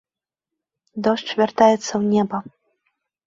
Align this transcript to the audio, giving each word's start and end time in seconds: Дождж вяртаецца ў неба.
Дождж 1.07 1.29
вяртаецца 1.41 1.83
ў 1.83 2.01
неба. 2.17 2.37